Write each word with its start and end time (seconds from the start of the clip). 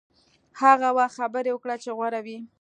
هغه 0.61 0.87
وخت 0.97 1.15
خبرې 1.19 1.51
وکړه 1.53 1.75
چې 1.83 1.89
غوره 1.97 2.21
وي. 2.25 2.37